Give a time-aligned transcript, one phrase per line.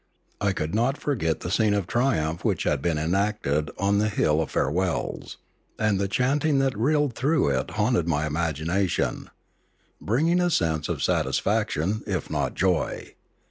[0.41, 4.41] I could not forget the scene of triumph which had been enacted on the hill
[4.41, 5.37] of farewells;
[5.77, 9.29] and the chanting that rilled through it haunted my imagination,
[10.01, 13.13] bringing a sense of satisfac tion, if not joy.